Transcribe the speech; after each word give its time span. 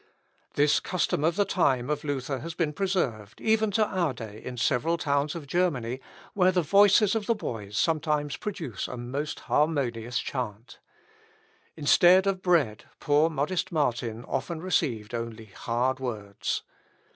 This 0.55 0.79
custom 0.79 1.23
of 1.23 1.35
the 1.35 1.45
time 1.45 1.87
of 1.87 2.03
Luther 2.03 2.39
has 2.39 2.55
been 2.55 2.73
preserved, 2.73 3.39
even 3.39 3.69
to 3.69 3.85
our 3.85 4.15
day, 4.15 4.41
in 4.43 4.57
several 4.57 4.97
towns 4.97 5.35
of 5.35 5.45
Germany, 5.45 6.01
where 6.33 6.51
the 6.51 6.63
voices 6.63 7.13
of 7.13 7.27
the 7.27 7.35
boys 7.35 7.77
sometimes 7.77 8.35
produce 8.35 8.87
a 8.87 8.97
most 8.97 9.41
harmonious 9.41 10.17
chant. 10.17 10.79
Instead 11.77 12.25
of 12.25 12.41
bread, 12.41 12.85
poor 12.99 13.29
modest 13.29 13.71
Martin 13.71 14.25
often 14.25 14.59
received 14.59 15.13
only 15.13 15.45
hard 15.45 15.99
words. 15.99 16.63